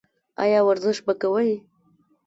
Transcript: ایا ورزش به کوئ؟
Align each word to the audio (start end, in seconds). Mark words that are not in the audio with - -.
ایا 0.43 0.59
ورزش 0.67 0.97
به 1.05 1.13
کوئ؟ 1.21 1.51